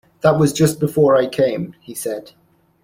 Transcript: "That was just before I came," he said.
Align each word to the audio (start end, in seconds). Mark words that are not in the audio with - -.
"That 0.21 0.39
was 0.39 0.51
just 0.51 0.79
before 0.79 1.15
I 1.15 1.27
came," 1.27 1.75
he 1.79 1.93
said. 1.93 2.31